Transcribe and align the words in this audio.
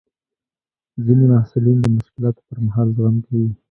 ځینې 1.05 1.25
محصلین 1.31 1.77
د 1.81 1.85
مشکلاتو 1.97 2.41
پر 2.47 2.57
مهال 2.65 2.87
زغم 2.95 3.15
کوي. 3.25 3.49